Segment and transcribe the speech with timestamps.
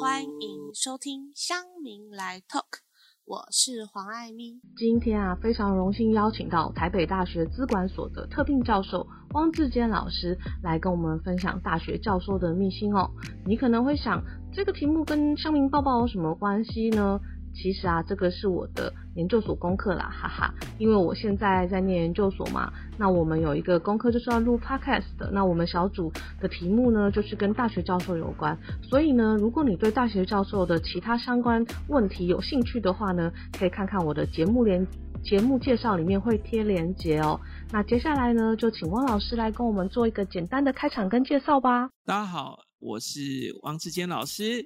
[0.00, 2.78] 欢迎收听乡民来 Talk，
[3.24, 4.60] 我是黄爱咪。
[4.76, 13.10] 今天啊，非常荣幸邀请到台北大学资管所的特聘教授汪志坚老师来跟我们分享大学教授的秘辛哦。
[13.44, 14.22] 你可能会想，
[14.52, 17.18] 这个题目跟乡民报报有什么关系呢？
[17.54, 20.54] 其实啊，这个是我的研究所功课啦，哈哈。
[20.78, 25.30] 因为我现在在念研究所嘛，那我们有一个功课就是要录 podcast 的。
[25.32, 28.58] 那我们小组的题目呢，就是跟大学教授有关。
[28.82, 34.86] 所以呢，如果你对大学教授的其他相关问题有兴趣的话呢，可以看看我的节目连
[35.22, 37.40] 节目介绍里面会贴连结哦。
[37.70, 41.88] 那接下来呢，就请汪老师来跟我们做一个简单的开场跟介绍吧。
[42.04, 43.20] 大家好，我是
[43.62, 44.64] 王志坚老师。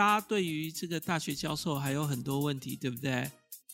[0.00, 3.30] 大家对于这个大学教授还有很多问题，对不对？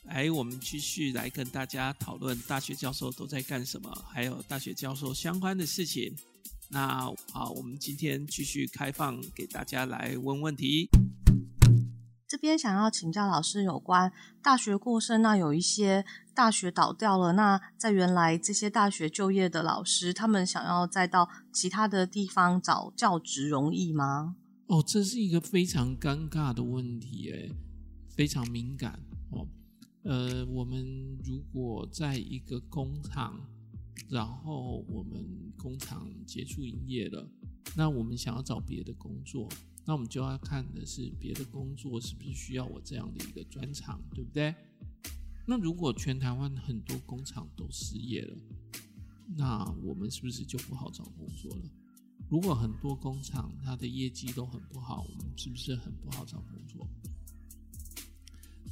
[0.09, 6.17] 哎，我们继续来跟大家讨论大学教授都在干什么，还有大学教授相关的事情。
[6.70, 6.98] 那
[7.31, 10.89] 好，我们今天继续开放给大家来问问题。
[12.27, 14.12] 这边想要请教老师有关
[14.43, 24.34] 大学过剩，那有一些大学倒掉了，那在原来这些大学就业的老师，他们想要再到其他的地方找教职，容易吗？
[24.67, 27.53] 哦，这是一个非常尴尬的问题，诶，
[28.09, 29.00] 非常敏感
[29.31, 29.47] 哦。
[30.03, 33.41] 呃，我们如果在一个工厂，
[34.09, 37.28] 然后我们工厂结束营业了，
[37.77, 39.48] 那我们想要找别的工作，
[39.84, 44.53] 那我们就要看的是别的工作是不是需要我这样的一个专长，对不对？
[45.47, 48.37] 那如果全台湾很多工厂都失业了，
[49.37, 51.62] 那我们是不是就不好找工作了？
[52.28, 56.86] 如果很多工厂它的业绩都很不好，我们是不是很不好找工作？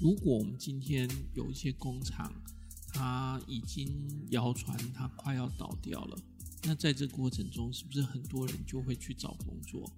[0.01, 2.33] 如果我们今天有一些工厂，
[2.89, 6.19] 它已经谣传它快要倒掉了，
[6.65, 9.89] 那在这过程中，是不是很多人就会去找工作？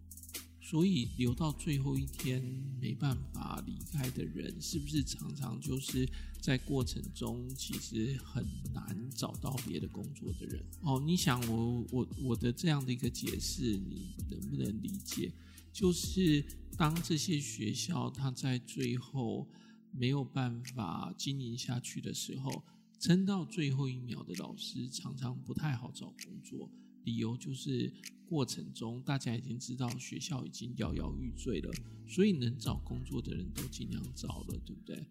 [0.69, 2.43] 所以留到最后一天
[2.81, 6.09] 没办法离开的人，是不是常常就是
[6.41, 10.61] 在过程中其实很难找到别的工作的人？
[10.81, 15.33] 哦，你想我我我的这样的一个解释，你能不能理解？
[15.73, 16.45] 就是
[16.77, 19.47] 当这些学校它在最后
[19.93, 22.65] 没有办法经营下去的时候，
[22.99, 26.69] 撑到最后一秒的老师常常不太好找工作。
[27.07, 27.93] 理由就是
[28.29, 31.73] 过程中大家已经知道学校已经摇摇欲坠了，
[32.07, 35.07] 所以能找工作的人都尽量找了，对不对？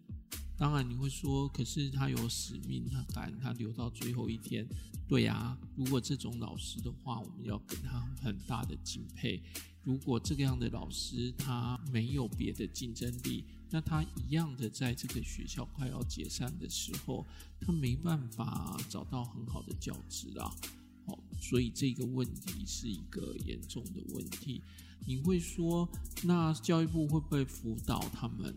[0.58, 4.66] 当然你会说，可是他有使命，他敢他留到最后一天。
[5.08, 9.42] 对呀，如果这种老师的话，我们要跟他很大的敬佩。
[9.82, 17.26] 如果这个样的老师他没有别的竞争力，那他一样的在这个学校快要解散的时候，
[17.60, 20.54] 他没办法找到很好的教职啊。
[21.38, 24.62] 所以这个问题是一个严重的问题。
[25.06, 25.88] 你会说，
[26.24, 28.54] 那教育部会不会辅导他们？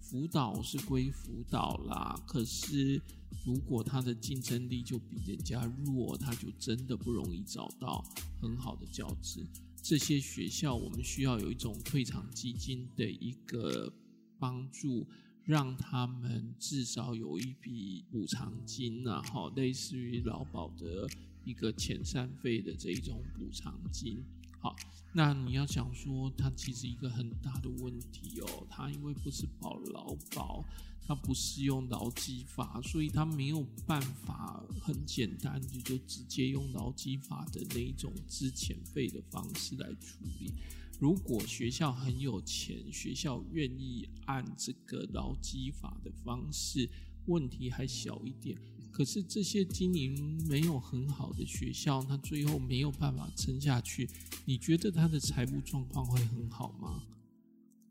[0.00, 2.98] 辅导是归辅导啦，可是
[3.44, 8.02] 如果他的竞争力就比人家弱，他就真的不容易找到
[8.40, 9.44] 很好的教职。
[9.82, 13.92] 这些学校，我们需要有一种退场基金的一个
[14.38, 15.06] 帮助，
[15.44, 21.06] 让他们至少有一笔补偿金啊，好，类似于劳保的。
[21.48, 24.22] 一个遣散费的这一种补偿金，
[24.60, 24.76] 好，
[25.14, 30.62] 那你要想说，它其实一个很大的问题哦，它因为不是保劳保，
[31.06, 40.52] 它不适用劳基法，所以它没有办法很简单的就直接用劳基法的那一种支遣费的方式来处理。
[41.00, 46.90] 如果学校很有钱，学校愿意按这个劳基法的方式，
[47.24, 48.58] 问题还小一点。
[48.98, 54.10] 可是这些经营没有很好的学校，他最后没有办法撑下去。
[54.44, 57.04] 你觉得他的财务状况会很好吗？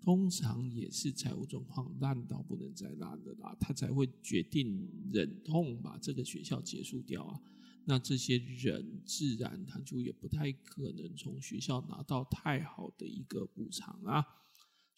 [0.01, 7.39] 通常也是财务状况烂到不能再烂的啦，他才会决定忍痛把这个学校结束掉啊。
[7.85, 14.25] 那这些人自然他就也不太可能从学校拿到太好的一个补偿啊。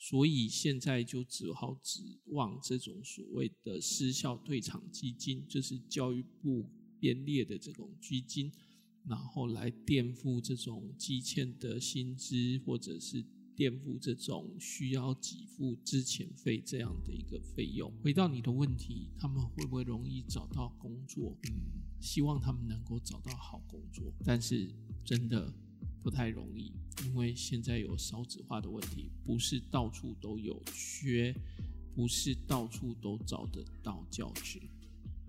[0.02, 6.66] 所以现在就只好指望这种所谓的失效退场基金，就是教育部
[7.02, 8.50] 编列的这种基金，
[9.04, 17.92] 然后来垫付这种积欠的薪资，或者是垫付这种需要给付之前费这样的一个费用。
[18.02, 21.38] 回到你的问题，他们会不会容易找到工作？
[21.44, 21.52] 嗯，
[22.00, 24.74] 希望他们能够找到好工作，但是
[25.04, 25.54] 真的。
[26.02, 26.72] 不太容易，
[27.06, 31.34] 因为现在有少子化的问题，不是到处都有缺，
[31.96, 34.60] 不是到处都找得到教职。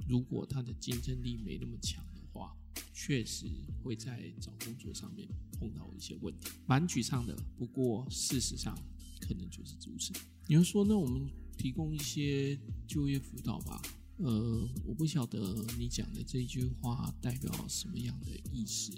[0.08, 2.56] 如果他的竞争力没那么强的话，
[2.92, 3.46] 确实
[3.82, 5.28] 会在找工作上面
[5.58, 7.36] 碰到一些问题，蛮沮丧的。
[7.56, 8.76] 不过事实上
[9.20, 10.12] 可能就是如此。
[10.46, 13.80] 你会说，那我们提供一些就业辅导吧？
[14.16, 18.92] 呃，我不晓得你讲的这句话代表什么样的意思。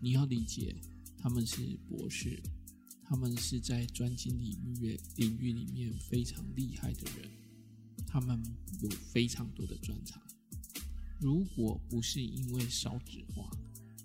[0.00, 0.74] 你要理解，
[1.22, 2.42] 他们是博士，
[3.04, 7.28] 他们是在专精领域领域里面非常厉害的人，
[8.06, 8.42] 他们
[8.82, 10.20] 有非常多的专长。
[11.18, 13.50] 如果不是因为少子化，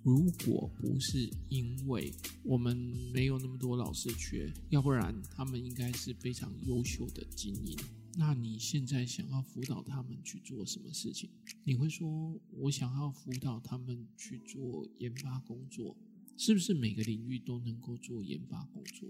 [0.03, 2.13] 如果不是因为
[2.43, 2.75] 我们
[3.13, 7.77] 没有那么多老师缺，要不然他们应该是非常优秀的精英。
[8.17, 11.29] 那你现在想要辅导他们去做什么事情？
[11.63, 15.97] 你会说，我想要辅导他们去做研发工作，
[16.37, 19.09] 是不是每个领域都能够做研发工作？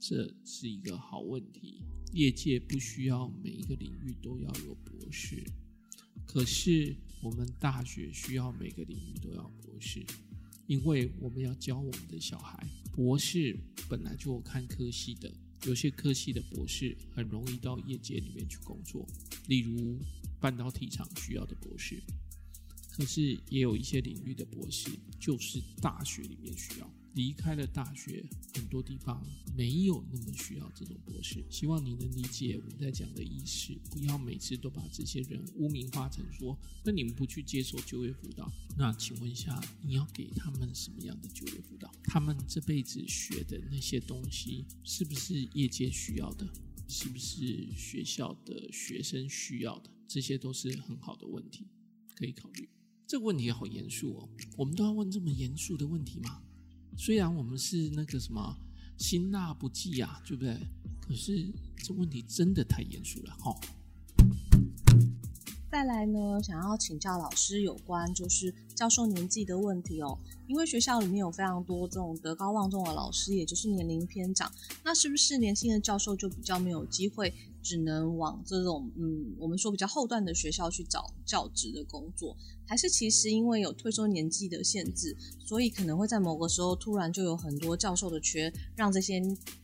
[0.00, 1.82] 这是一个好问题。
[2.12, 5.44] 业界不需要每一个领域都要有博士，
[6.26, 10.04] 可是我们大学需要每个领域都要博士，
[10.66, 12.66] 因为我们要教我们的小孩。
[12.92, 13.56] 博士
[13.88, 15.32] 本来就看科系的，
[15.66, 19.06] 有些科系的博士很容易到业界里面去工作，
[19.46, 19.96] 例如
[20.40, 22.02] 半导体厂需要的博士。
[23.00, 26.90] 可是也有一些领域的博士，就是大学里面需要。
[27.14, 28.22] 离开了大学，
[28.54, 29.26] 很多地方
[29.56, 31.42] 没有那么需要这种博士。
[31.48, 36.54] 希望你能理解我们在讲的意思，不要每次都把这些人污名化成说，
[36.84, 41.90] 那你们不去接受就业辅导，那请问一下，你要给他们什么样的就业辅导？
[42.04, 46.46] 他们这辈子学的那些东西，是不是业界需要的？
[46.86, 49.90] 是不是学校的学生需要的？
[50.06, 51.66] 这些都是很好的问题，
[52.14, 52.68] 可以考虑。
[53.10, 56.40] 这个问题好严肃哦，我们都要问这么严肃的问题吗？
[56.96, 58.56] 虽然我们是那个什么
[58.98, 60.56] 辛辣不忌啊，对不对？
[61.00, 63.52] 可是这问题真的太严肃了，哈。
[65.72, 74.50] 再来呢，想要请教老师有关就是教授年纪的问题哦，因为学校里面有非常多这种德高望重的老师，也就是年龄偏长，
[74.82, 77.30] 那是不是年轻的教授就比较没有机会，
[77.62, 82.34] 只能往这种嗯，我们说比较后段的学校去找教职的工作？
[82.66, 89.20] 还是其实因为有退休年纪的限制，所以可能会在某个时候突然就有很多教授的缺，让这些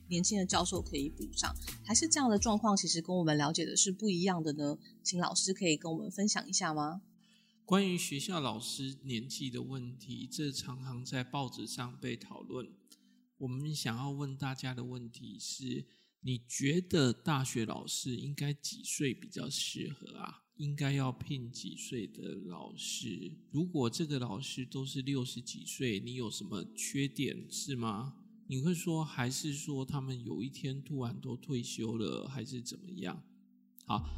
[0.09, 1.57] 年轻的教授可以补上。
[1.83, 4.77] 还是这样的状况，其实跟我们了解的是不一样的呢？
[5.03, 7.01] 请老师可以跟我们分享一下吗？
[7.67, 12.71] 关于学校老师年纪的问题，这常常在报纸上被讨论。
[13.39, 15.85] 我们想要问大家的问题是：
[16.21, 20.45] 你觉得大学老师应该几岁比较适合啊？
[20.59, 23.33] 应该要聘几岁的老师？
[23.51, 28.15] 如果这个老师都是六十几岁，你有什么缺点是吗？
[28.47, 33.21] 你会说还是说他们有一天突然都退休了，还是怎么样？
[33.87, 34.09] 好，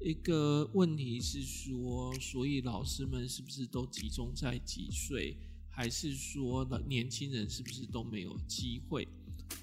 [0.00, 5.36] 一个问题是说，所以老师们是不是都集中在几岁？
[5.68, 9.06] 还是说年轻人是不是都没有机会？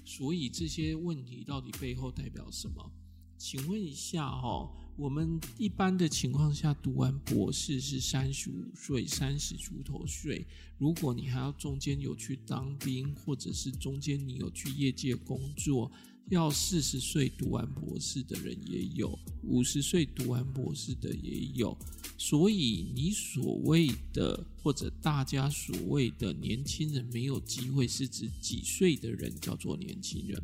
[0.04, 2.92] 所以这些问题到底背后代表什么？
[3.38, 4.70] 请问一下哦。
[4.96, 10.46] 我们一般的情况下，读完博士是三十五岁，三十出头岁。
[10.78, 15.90] 如果你还要中间有去当兵，或者是中间你有去业界工作，
[16.30, 21.76] 要四十岁读完博士的人也有，五十岁读完博士的也有。
[22.16, 30.42] 所以你所谓的或者大家所谓的年轻人没有机会，是指几岁的人叫做年轻人？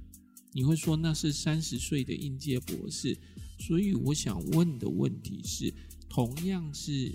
[0.52, 3.16] 你会说那是三十岁的应届博士？
[3.58, 5.72] 所以我想问的问题是，
[6.08, 7.12] 同样是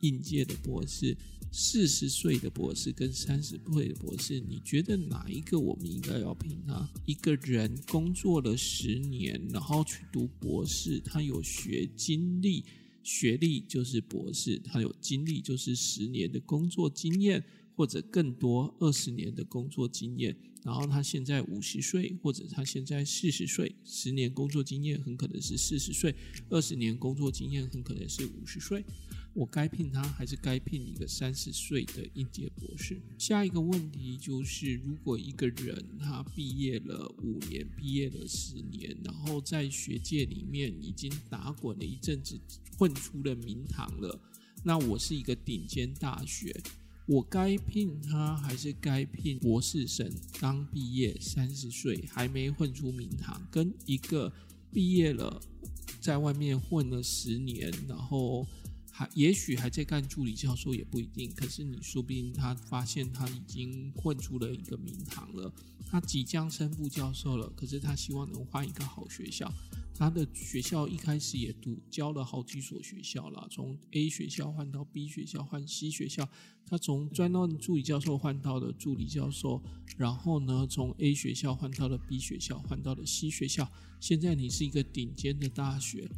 [0.00, 1.16] 应届的博士，
[1.50, 6.88] 四十岁的博士跟三十岁的博士，你觉得哪一个我们应该要评他？
[7.04, 12.64] 一个人工作了十年，然后去读博士，他有学经历，
[13.02, 17.44] 学历就是博士，他有经历就是十年的工作经验。
[17.78, 26.12] 或者更多二十年的工作经验，然后他现在五十岁，或者他现在四十岁，十年工作经验很可能是四十岁，
[26.50, 28.84] 二十年工作经验很可能是五十岁。
[29.38, 33.00] 我该聘他，还是该聘一个三十岁的应届博士？
[33.16, 42.36] 下一个问题就是，如果一个人他毕业了五年，毕业了十年，然后在学界里面已经打滚了一阵子，
[42.76, 44.20] 混出了名堂了，
[44.64, 46.52] 那我是一个顶尖大学。
[47.06, 50.12] 我该聘他还是该聘博士生？
[50.40, 54.32] 刚毕业三十岁还没混出名堂，跟一个
[54.72, 55.40] 毕业了
[56.00, 58.44] 在外面混了十年，然后
[58.98, 61.32] 还也许还在干助理教授也不一定。
[61.32, 65.52] 可是你说不定他发现他已经混出了一个名堂了，
[65.86, 67.48] 他即将升副教授了。
[67.50, 69.48] 可是他希望能换一个好学校，
[69.94, 76.28] 他的学校一开始也读教了好几所学校了，从 A 学校换到 B 学校，换 C 学校。
[76.66, 79.62] 他从专任助理教授换到了助理教授，
[79.96, 83.70] 然后呢，从 A 学校换到了 B 学校，换到了 C 学校。
[84.00, 86.10] 现在你是一个顶尖的大学，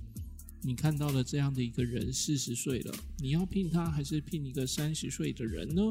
[0.63, 5.83] 你看到了这样的一个人，四十岁了，你要聘他还是聘一个三十岁的人呢？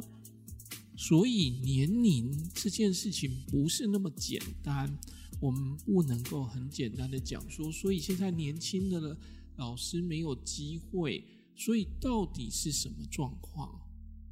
[0.95, 4.97] 所以年龄这件事情不是那么简单。
[5.39, 9.17] 我们不能够很简单的讲说，所以现在年轻的
[9.55, 11.23] 老师没有机会，
[11.55, 13.79] 所以到底是什么状况？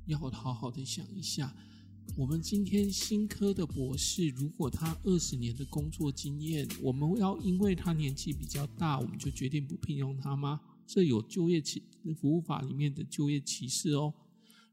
[0.06, 1.56] 要好好的想一下。
[2.16, 10.62] 我们今天新科的博士，如果他二十年的工作经验，我们要因为他年纪比较大，我们就决定不聘用他吗？
[10.86, 11.84] 这有就业歧
[12.16, 14.14] 服务法里面的就业歧视哦。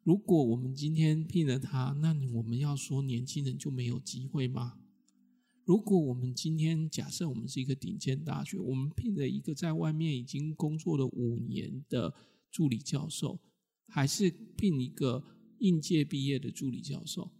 [0.03, 4.79] 如果我们今天聘了他，那我们要说年轻人就没有机会吗？
[5.65, 12.15] 如果我们今天假设我们是一个顶尖大学，我们聘了一个在外面已经工作了五年的
[12.51, 13.39] 助理教授，
[13.89, 15.25] 还是聘一个
[15.65, 17.31] 应届毕业的助理教授，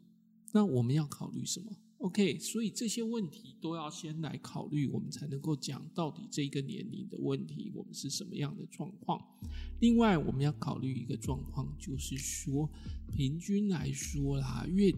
[0.51, 9.21] 那我们要考虑什么？OK，所以这些问题都要先来考虑，我们才能够讲到底这个年龄的问题，我们是什么样的状况。
[9.81, 12.67] 另外，我们要考虑一个状况，就是说
[13.15, 14.91] 平均来说啦，越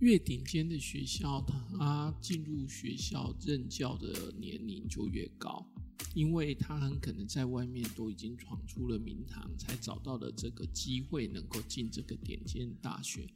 [0.00, 5.64] 越顶尖的学校，他进入学校任教的年龄就越高，
[6.14, 13.26] 因为他很可能在外面都已经闯出了名堂，才找到了这个机会能够进这个顶尖大学。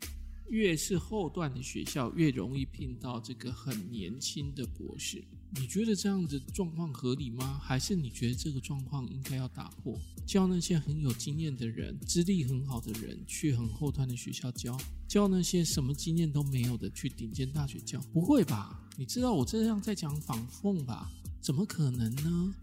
[0.51, 5.23] 越是后段的学校，越容易聘到这个很年轻的博士。
[5.51, 7.59] 你觉得这样的状况合理吗？
[7.63, 14.79] 还是你觉得这个状况应该要打破，教那些很有经验的人、资历很好的人去很后端的学校教，
[15.09, 17.99] 教那些什么经验都没有的去顶尖大学教？
[18.13, 18.87] 不会吧？
[18.97, 21.11] 你知道我这样在讲仿讽吧？
[21.41, 22.55] 怎么可能呢？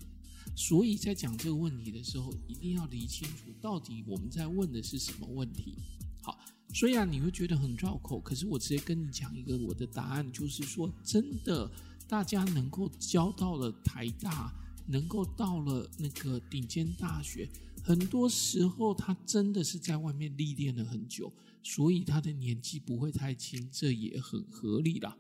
[0.55, 5.75] 所以在讲这个问题的时候，一定要理清楚，到底我们在问的是什么问题。
[6.21, 6.39] 好。
[6.73, 11.71] 虽然你会觉得很绕口，可是我直接跟你讲一个我的答案，就是说，真的，
[12.07, 14.53] 大家能够教到了台大，
[14.88, 17.50] 能够到了那个顶尖大学，
[17.83, 21.31] 很多时候他真的是在外面历练了很久，
[21.63, 25.17] 所以他的年纪不会太轻，这也很合理啦。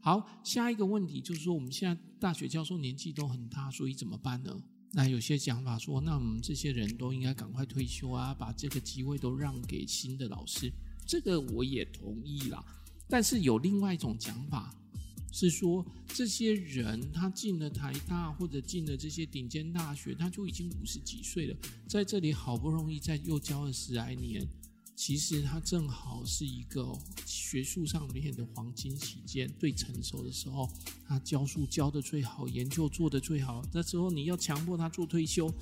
[0.00, 4.62] 好，下一个问题就是说，我们现在大学教授年纪都很大，所以怎么办呢？
[4.92, 10.70] 那有些讲法说，那我们这些人都应该赶快退休啊，把这个机会都让给新的老师。
[11.06, 12.64] 这个我也同意啦。
[13.08, 14.72] 但是有另外一种讲法，
[15.36, 21.56] 是说这些人他进了台大或者进了这些顶尖大学，他就已经五十几岁了，
[21.88, 24.46] 在这里好不容易在又教了十来年。
[24.94, 30.70] 其实他正好是一个学术上面的黄金期间，最成熟的时候，
[31.04, 33.60] 他教书教的最好，研究做的最好。
[33.72, 35.52] 那时候你要强迫他做退休，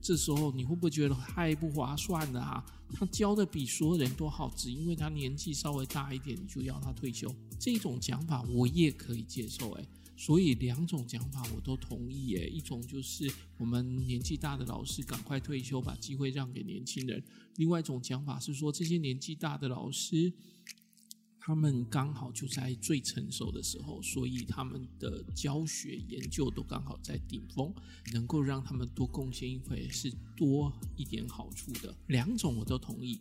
[0.00, 2.64] 这时候你会不会觉得太不划算了啊？
[2.92, 7.32] 他教的比所有人都好，只因为他年纪稍微大一点，你就要他退休？
[7.58, 9.86] 这种讲法我也可以接受，诶。
[10.16, 17.18] 所以两种讲法我都同意诶，一种就是我们年纪大的老师赶快退休，把机会让给年轻人；
[17.56, 20.30] 另外一种讲法是说，这些年纪大的老师，
[21.42, 27.74] 他们刚好就在最成熟的时候，所以他们的教学研究都刚好在顶峰，
[28.12, 31.94] 能够让他们多贡献一回是多一点好处的。
[32.08, 33.18] 两种我都同意。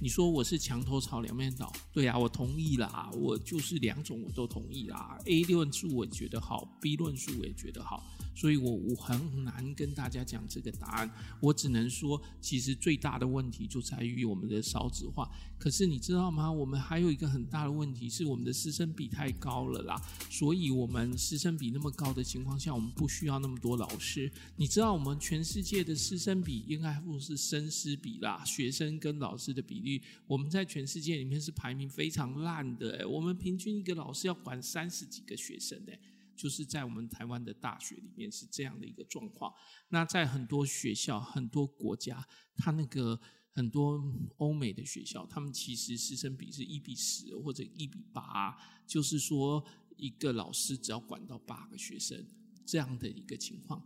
[0.00, 5.16] 你说我是墙头草两面倒，对啊，我同意啦，我就是两种我都同意啦。
[5.26, 8.02] A 论述我觉得好，B 论述我也觉得好。
[8.34, 11.10] 所以我我很难跟大家讲这个答案，
[11.40, 15.30] 我只能说，其实最大的问题就在于我们的少子化。
[15.58, 16.50] 可是你知道吗？
[16.50, 20.00] 我们还有一个很大的问题是，我们的师生比太高了啦。
[20.30, 24.30] 所以，我们师生比那么高的情况下，我们不需要那么多老师。
[24.56, 33.06] 你知道，我们全世界的师生比应该不是生师比啦，学生跟老师的比例，我们在全世界里面是排名非常烂的。
[33.06, 35.98] 我们平均一个老师要管三十几个学生诶。
[36.40, 39.52] 就是在我们台湾的大学里面是这样的一个状况。
[39.90, 43.20] 那在很多学校、很多国家，他那个
[43.50, 44.02] 很多
[44.38, 48.56] 欧美的学校，他们其实师生比是一比十或者一比八，
[48.86, 49.62] 就是说
[49.96, 52.26] 一个老师只要管到八个学生
[52.64, 53.84] 这样的一个情况。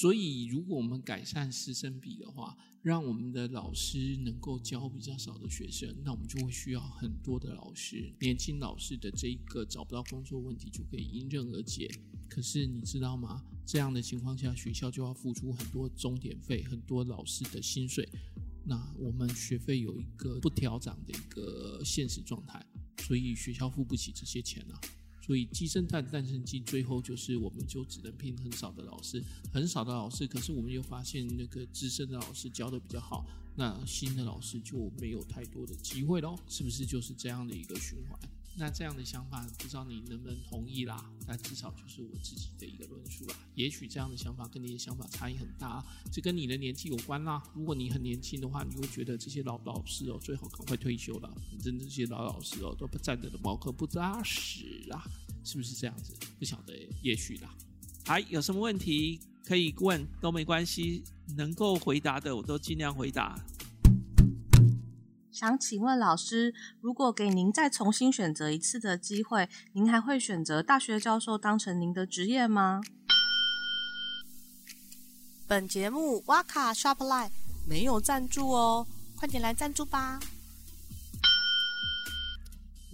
[0.00, 8.14] 所以，如果我们改善师生比的话，让我们的老师能够教比较少的学生，那我们就会需要很多的老师。
[8.20, 11.90] 年轻老师的这一个找不到工作问题就可以迎刃而解。
[12.28, 13.42] 可是你知道吗？
[13.66, 18.08] 这样的情况下，学校就要付出很多钟点费，很多老师的薪水。
[18.64, 22.64] 那我们学费有一个不调涨的一个现实状态，
[22.98, 24.80] 所以学校付不起这些钱啊。
[25.28, 30.26] 所以鸡生蛋，蛋生鸡，最后就是我们就只能聘很少的老师，很少的老师。
[30.26, 38.18] 可是我们又发现那个资深的老师教的比较好，那新的老师就没有太多的机会喽，是不是就是这样的一个循环？
[38.56, 41.04] 那这样的想法，不知道你能不能同意啦？
[41.26, 43.36] 但至少就是我自己的一个论述啦。
[43.54, 47.40] 也许这样的想法跟你的想法差异很大，这跟你的年纪有关啦。
[47.54, 51.32] 如果你很年轻的话，你会觉得这些老老师哦，最好赶快退休了。
[51.50, 55.04] 反正这些老老师哦，都不站着的茅坑不扎实啦，
[55.44, 56.12] 是不是这样子？
[56.38, 57.54] 不晓得，也许啦。
[58.04, 61.04] 还有什么问题可以问都没关系，
[61.36, 63.38] 能够回答的我都尽量回答。
[65.38, 72.80] 想请问老师，如果给您再重新选择一次的机会，您还会选择大学教授当成您的职业吗？
[75.46, 77.30] 本节目哇卡 Shopline
[77.68, 80.18] 没有赞助哦，快点来赞助吧！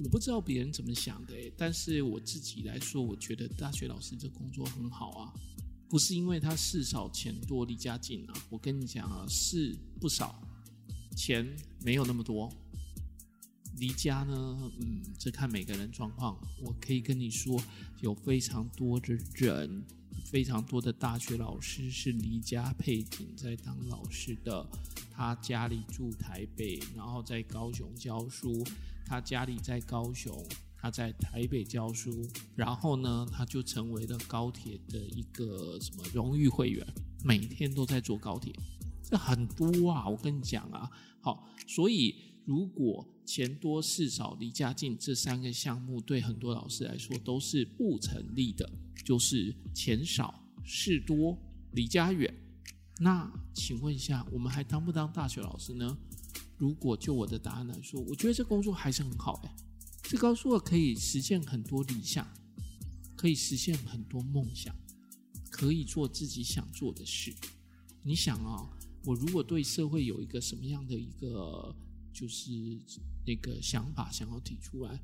[0.05, 5.33] 我不知道别人怎么想的，但是我自己来说，我觉得大学老师这工作很好啊，
[5.89, 10.39] 不是因为他事少钱多离家近啊，我跟你讲啊，事不少。
[11.15, 12.53] 钱没有那么多，
[13.79, 16.37] 离家呢，嗯，这看每个人状况。
[16.63, 17.63] 我可以跟你说，
[18.01, 19.85] 有非常多的人，
[20.27, 24.67] 非常多的大学老师是离家配景在当老师的。
[25.17, 28.65] 他家里住台北，然后在高雄教书；
[29.07, 30.45] 他家里在高雄，
[30.77, 36.85] 他在台北教书，然后呢，他就成为了高铁的一个什么荣誉会员，
[37.23, 38.53] 每天都在坐高铁。
[39.05, 42.15] 这很多啊，我跟你讲啊，好，所以
[42.47, 48.69] 如果钱多事少离家近这三个项目对很多老师来说都是不成立的，
[49.05, 51.39] 就是钱少事多
[51.73, 52.35] 离家远。
[52.99, 55.97] 那请问一下，我们还当不当大学老师呢？
[56.57, 59.55] 如果就我的答案来说，我觉得这工作还是很好哎，
[60.03, 62.27] 这告诉我可以实现很多理想，
[63.17, 64.75] 可以实现很多梦想，
[65.51, 67.35] 可以做自己想做的事。
[68.03, 68.71] 你想啊。
[69.05, 71.75] 我如果对社会有一个什么样的一个
[72.13, 72.51] 就是
[73.27, 75.01] 那个想法想要提出来，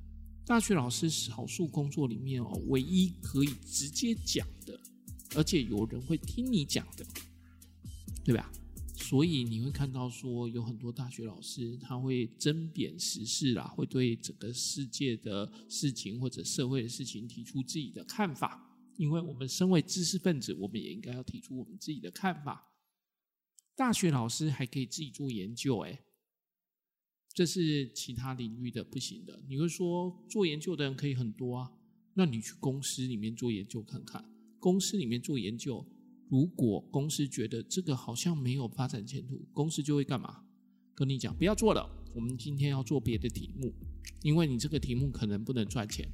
[0.46, 4.80] 大学老师少数工作里面哦，唯一可以直接讲的，
[5.34, 7.04] 而且有人会听你讲的，
[8.24, 8.50] 对吧？
[8.96, 18.66] 所以你会看到说有很多大学老师他会针砭时事啦，会对整个世界的事情或者社会的事情提出自己的看法。
[18.96, 22.62] 因为我们身为知识分子，我们也应该要提出我们自己的看法。
[23.76, 26.00] 大学老师还可以自己做研究，哎，
[27.32, 29.42] 这是其他领域的不行的。
[29.48, 31.72] 你会说做研究的人可以很多啊？
[32.14, 34.24] 那你去公司里面做研究看看，
[34.58, 35.86] 公司里面做研究，
[36.28, 40.44] 如果公司觉得这个好像没有发展前途，公司就会干嘛？
[40.94, 43.72] 跟你讲不要做了，我们今天要做别的题目，
[44.22, 46.06] 因为你这个题目可能不能赚钱。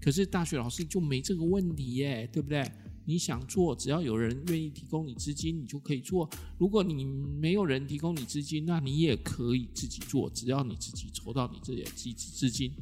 [0.00, 2.70] 可是大学老师就没这个问题耶，对不对？
[3.06, 6.28] 你想做，只要有人愿意提供你资金，你就可以做。
[6.58, 12.72] 如果你没有人提供你资金，那你也可以自己做，只要你自己筹到你自己的资资金。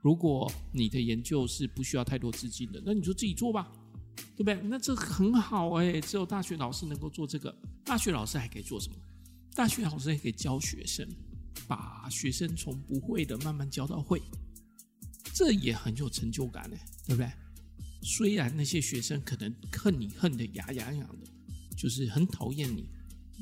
[0.00, 3.70] 如果你的研究是不需要太多资金的，那你就自己做吧，
[4.36, 4.54] 对不对？
[4.62, 7.54] 那这很好哎，只有大学老师能够做这个。
[7.84, 8.96] 大学老师还可以做什么？
[9.54, 11.06] 大学老师也可以教学生，
[11.68, 14.20] 把学生从不会的慢慢教到会，
[15.34, 17.30] 这也很有成就感呢，对不对？
[18.02, 21.26] 虽然那些学生可能恨你恨得牙痒痒的，
[21.76, 22.88] 就是很讨厌你，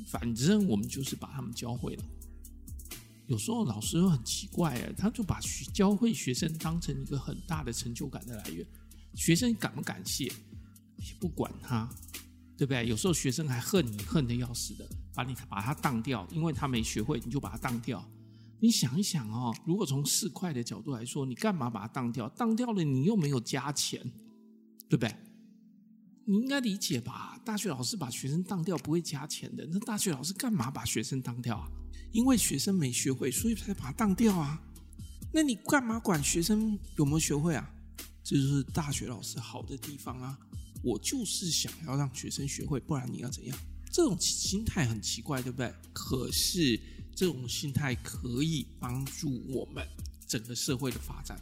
[0.07, 2.05] 反正我们就是把他们教会了。
[3.27, 8.67] 有时候老师很奇怪啊，他就把学教会学生当成一个很大的成就感的来源。
[9.15, 11.89] 学生感不感谢也不管他，
[12.57, 12.87] 对不对？
[12.87, 18.07] 有时候学生还恨你恨得要死的，把你把他当掉，因为他没学会，你就把他当掉。
[18.59, 22.29] 你想一想哦，如果从四块的角度来说，你干嘛把他当掉？
[22.31, 24.01] 当掉了你又没有加钱。
[24.91, 25.17] 对不对？
[26.27, 27.41] 你应该理解吧？
[27.45, 29.67] 大学老师把学生当掉不会加钱的。
[29.73, 31.67] 那大学老师干嘛把学生当掉啊？
[32.13, 34.61] 因为学生没学会，所以才把他当掉啊。
[35.33, 37.73] 那你干嘛管学生有没有学会啊？
[38.25, 40.39] 这就是大学老师好的地方啊！
[40.83, 43.57] 我就是想要让学生学会，不然你要怎样？
[43.93, 45.73] 这种心态很奇怪，对不对？
[45.93, 46.79] 可是
[47.15, 49.87] 这种心态可以帮助我们
[50.27, 51.41] 整个社会的发展。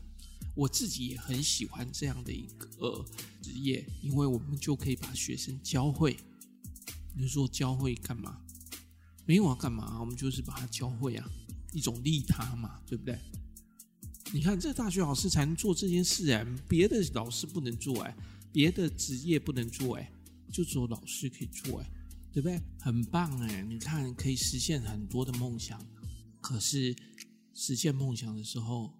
[0.58, 3.06] 我自己也很喜欢这样的一个
[3.40, 6.18] 职业，因为我们就可以把学生教会。
[7.14, 8.40] 你说教会干嘛？
[9.24, 10.00] 没有啊，干嘛？
[10.00, 11.30] 我们就是把他教会啊，
[11.72, 13.16] 一种利他嘛，对不对？
[14.32, 18.16] 你看，这大学老师才能做这件事哎，别的老师不能做哎，
[18.52, 20.10] 别的职业不能做哎，
[20.52, 21.88] 就只有老师可以做哎，
[22.32, 22.60] 对不对？
[22.80, 25.80] 很棒哎，你看可以实现很多的梦想，
[26.40, 26.96] 可是
[27.54, 28.92] 实现梦想的时候。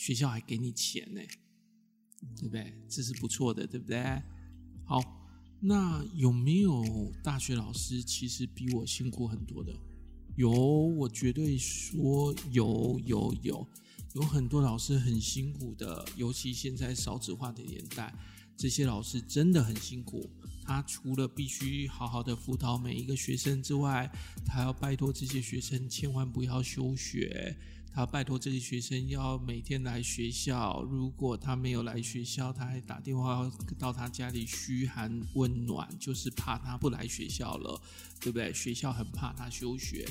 [0.00, 1.20] 学校还给你钱呢，
[2.38, 2.72] 对不对？
[2.88, 4.02] 这是不错的，对不对？
[4.86, 4.98] 好，
[5.60, 9.70] 那有没有大学老师其实比我辛苦很多的？
[10.36, 13.66] 有，我绝对说有有有，
[14.14, 18.10] 有很多老师很辛苦的，尤其现在少子化的年代，
[18.60, 20.28] 这些老师真的很辛苦。
[20.66, 24.12] 他除了必须好好的辅导每一个学生之外，
[24.44, 27.56] 他要拜托这些学生千万不要休学。
[27.90, 37.80] 他拜托这些学生要每天来学校，如果他没有来学校，他还打电话到他家里嘘寒问暖，就是怕他不来学校了，
[38.20, 38.52] 对不对？
[38.52, 40.06] 学校很怕他休学。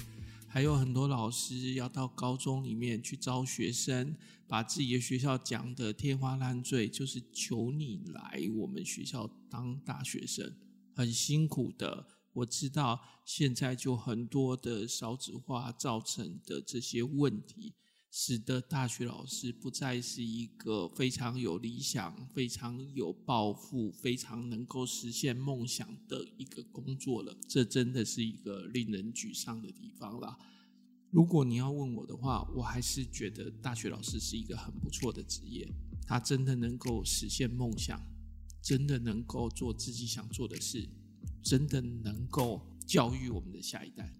[0.51, 4.15] 还有很多老师要到高中里面去招学生，
[4.47, 10.55] 把自己的学校讲得天花乱坠，就是求你来我们学校当大学生，
[10.95, 12.07] 很辛苦的。
[12.33, 17.75] 我知道现在就很多的少子化造成的这些问题，
[18.11, 27.37] 使得大学老师不再是一个非常有理想、非常有抱负、非常能够实现梦想的一个工作了。
[27.47, 30.37] 这真的是一个令人沮丧的地方啦。
[31.11, 35.67] 如果你要问我的话，我还是觉得大学老师是一个很不错的职业，
[36.05, 37.99] 他真的能够实现梦想，
[38.61, 40.87] 真的能够做自己想做的事。
[41.41, 44.13] 真的能够教育我们的下一代。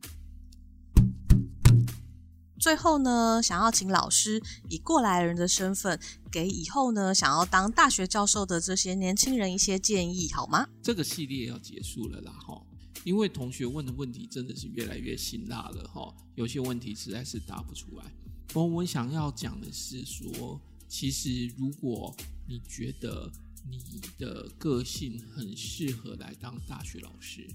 [2.60, 10.67] 最后呢，想要请老师以过来人的身份，给以后呢想要当大学教授的这些年轻人一些建议，好吗？
[10.84, 12.62] 这个系列要结束了啦，哈，
[13.04, 18.06] 因为同学问的问题真的是越来越辛辣了，哈，有些问题实在是答不出来。
[18.54, 22.15] 我我想要讲的是说，其实如果
[22.48, 23.32] 你觉得。
[23.69, 27.45] 你的个性很适合来当大学老师，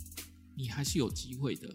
[0.55, 1.75] 你还是有机会的。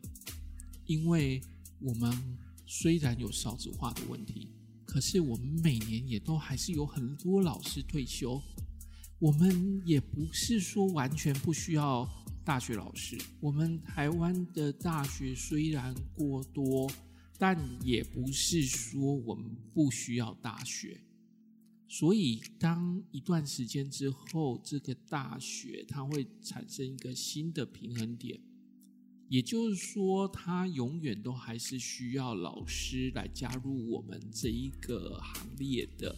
[0.86, 1.42] 因为
[1.82, 2.38] 我们
[2.72, 4.48] 虽然有少子化的问题，
[4.86, 8.40] 可是我们每年也都还是有很多老师退休。
[9.18, 12.08] 我们也不是说完全不需要
[12.46, 13.18] 大学老师。
[13.40, 16.88] 我们台湾的大学虽然过多，
[17.40, 21.02] 但也不是说我们不需要大学。
[21.88, 28.40] 所以，当一段时间之后，这个大学它会产生一个新的平衡点，
[29.30, 36.16] 也就是说，他永远都还是需要老师来加入我们这一个行列的。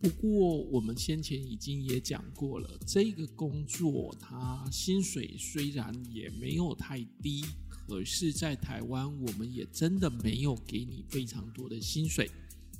[0.00, 12.30] 不过，我们先前已经也讲过了，这个工作它薪水虽然也没有太低，可是，在台湾我们也真的没有给你非常多的薪水。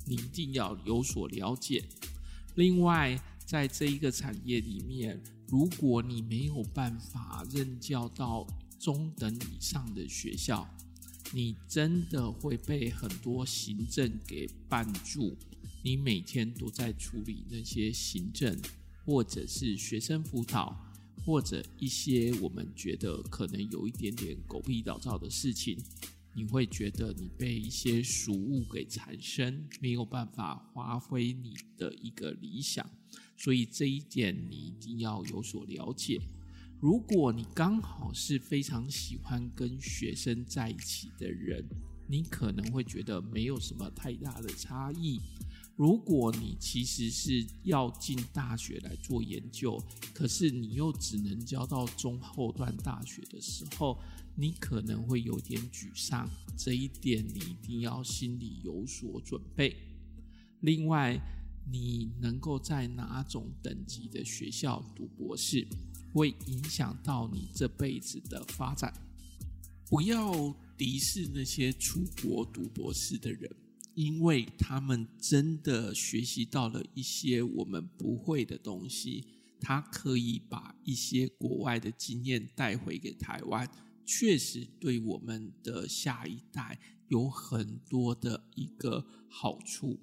[0.05, 1.83] 你一定要有所了解。
[2.53, 8.45] 另外，在这一个产业里面，如果你没有办法任教到
[8.85, 10.69] 中等以上的学校，
[11.33, 15.35] 你真的会被很多行政给绊住。
[15.83, 18.55] 你每天都在处理那些行政，
[19.03, 20.79] 或者是学生辅导，
[21.25, 25.75] 或者一些我们觉得可能有一点点狗屁倒灶的事情。
[26.35, 32.87] 你会觉得你被一些俗物给缠身，没有办法发挥你的一个理想，
[33.35, 36.21] 所以这一点你一定要有所了解。
[36.85, 41.65] 如果你刚好是非常喜欢跟学生在一起的人，
[42.07, 45.19] 你可能会觉得没有什么太大的差异。
[45.75, 53.99] 如果你其实是要进大学来做研究，可是你又只能教到中后段大学的时候，
[54.35, 56.29] 你可能会有点沮丧。
[56.55, 59.75] 这一点你一定要心里有所准备。
[60.59, 61.19] 另外，
[61.67, 65.67] 你能够在哪种等级的学校读博士，
[66.15, 68.93] 会影响到你这辈子的发展。
[69.89, 73.55] 不要敌视那些出国读博士的人。
[73.93, 79.23] 因为他们真的学习到了一些我们不会的东西，
[79.61, 83.65] 他可以把一些国外的经验带回给台湾，
[84.05, 89.97] 确实对我们的下一代有很多的一个好处。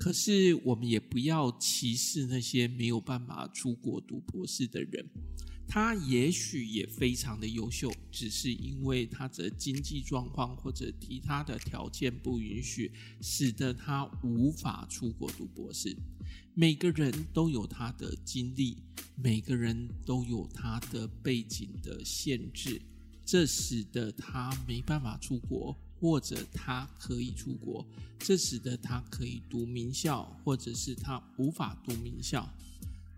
[0.00, 5.06] 可是我们也不要歧视那些没有办法出国读博士的人。
[5.68, 15.94] 他也许也非常的优秀，只是因为他的经济状况或者其他的条件不允许，使得他无法出国读博士。
[16.54, 18.78] 每个人都有他的经历，
[19.14, 22.82] 每个人都有他的背景的限制，
[23.24, 27.86] 这使得他没办法出国，或者他可以出国，
[28.18, 32.48] 这使得他可以读名校，或者是他无法读名校。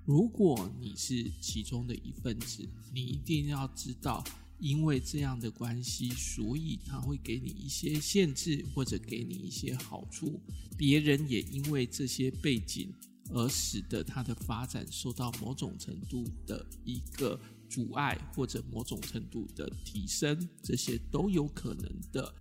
[0.05, 4.25] 如果你是其中的一份子，你一定要知道，
[4.59, 10.41] 因为这样的关系，所以他会给你一些限制，或者给你一些好处。
[10.77, 12.93] 别人也因为这些背景
[13.31, 22.35] 而使得他的发展受到某种程度的一个阻碍，或者某种程度的提升，这些都有可能的。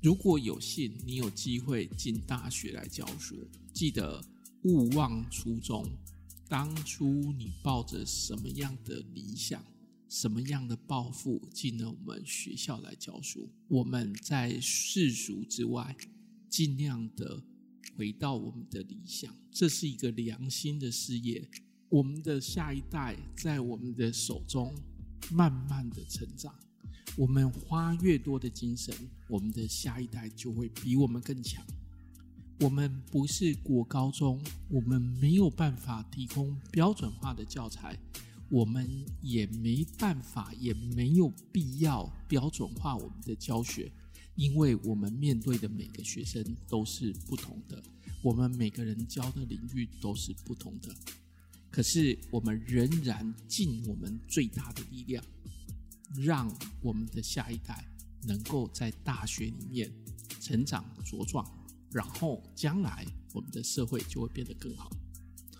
[0.00, 4.24] 如果有幸你有机会进大学来教书，记得
[4.62, 5.90] 勿忘初衷。
[6.48, 9.60] 当初你抱着什么样的理想、
[10.08, 13.50] 什么样的抱负进了我们学校来教书？
[13.66, 15.96] 我们在世俗之外，
[16.48, 17.42] 尽量的
[17.96, 19.34] 回到我们的理想。
[19.50, 21.50] 这是一个良心的事业。
[21.88, 24.72] 我们的下一代在我们的手中
[25.32, 26.54] 慢慢的成长。
[27.18, 28.94] 我们花越多的精神，
[29.26, 31.60] 我们的下一代就会比我们更强。
[32.60, 37.98] 我们不是国高中，我们没有办法提供标准化的教材，
[38.48, 38.88] 我们
[39.20, 43.90] 也没办法，也没有必要标准化我们的教学，
[44.36, 47.82] 因为我们面对的每个学生都是不同的，
[48.22, 50.94] 我们每个人教的领域都是不同的。
[51.68, 55.24] 可是我们仍然尽我们最大的力量。
[56.16, 57.84] 让我们的下一代
[58.22, 59.92] 能够在大学里面
[60.40, 61.46] 成长茁壮，
[61.92, 64.90] 然后将来我们的社会就会变得更好。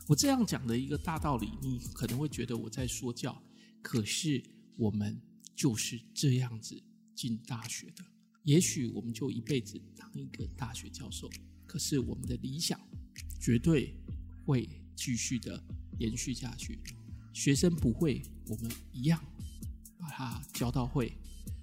[0.06, 3.40] 我这样讲的一个大道理，你可能会觉得我在说教，
[3.82, 4.42] 可是
[4.76, 5.20] 我们
[5.54, 6.82] 就是这样子
[7.14, 8.04] 进大学的。
[8.44, 11.28] 也许我们就一辈子当一个大学教授，
[11.66, 12.80] 可是我们的理想
[13.38, 13.94] 绝对
[14.46, 15.62] 会继续的
[15.98, 16.78] 延续下去。
[17.34, 19.22] 学生不会，我们一样。
[20.18, 21.16] 他教到会，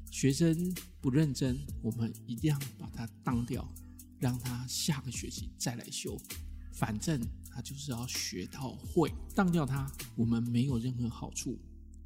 [0.09, 3.69] 学生不认真，我们一定要把他当掉，
[4.17, 6.17] 让他下个学期再来修。
[6.71, 7.19] 反正
[7.51, 11.59] 他就是要学到会，当掉他，我们没有任何好处。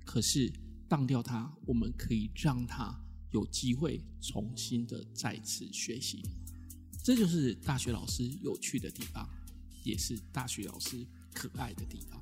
[0.03, 0.51] 可是
[0.88, 6.23] 当掉他，我们可以让他有机会重新的再次学习。
[7.03, 9.29] 这就是大学老师有趣的地方，
[9.83, 12.19] 也是大学老师可爱的地方。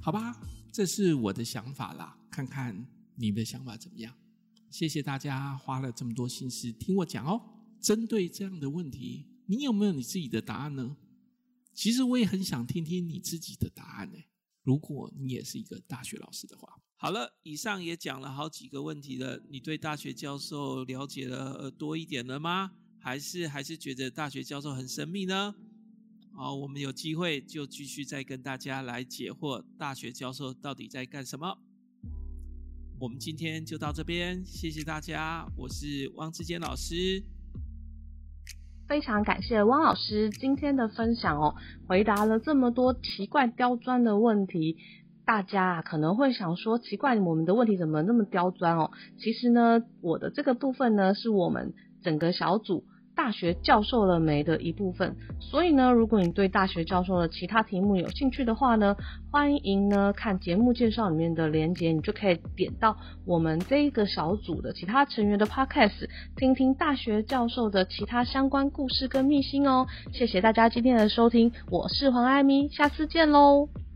[0.00, 0.40] 好吧，
[0.72, 2.82] 这是我的想法啦，看看。
[3.16, 4.14] 你的想法怎么样？
[4.70, 7.40] 谢谢大家花了这么多心思听我讲哦。
[7.80, 10.96] 针对这样的问题，你有没有你自己的答案呢？
[11.74, 14.18] 其实我也很想听听你自己的答案呢。
[14.62, 19.42] 如果你也是一个大学老师的话，好了，以上也讲了好几个问题了。
[19.50, 22.72] 你对大学教授了解了多一点了吗？
[23.00, 25.54] 还是还是觉得大学教授很神秘呢？
[26.32, 31.58] 好，我们有机会就继续再跟大家来解惑，大学教授到底在干什么？
[33.02, 37.24] 我们今天就到这边，谢谢大家，我是汪志坚老师。
[38.86, 41.56] 非常感谢汪老师今天的分享哦，
[41.88, 44.76] 回答了这么多奇怪刁钻的问题，
[45.26, 48.92] 大家可能会想说，奇怪，我们的问题怎么那么刁钻哦？
[49.18, 52.84] 其实呢，我的这个部分呢，是我们整个小组。
[53.14, 58.96] 大学教授了没的一部分，所以呢，如果你对大学教授的其他题目有兴趣的话呢，
[59.30, 62.96] 欢迎呢看节目介绍里面的链接，你就可以点到
[63.26, 69.86] 我们这一个小组的其他成员的 podcast，听听大学教授的其他相关故事跟秘辛哦。
[70.12, 73.91] 谢谢大家今天的收听，我是黄艾咪，下次见喽。